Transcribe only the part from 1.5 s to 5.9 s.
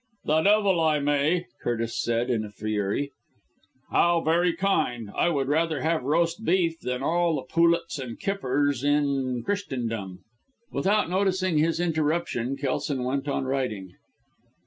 Curtis said, in a fury. "How very kind! I would rather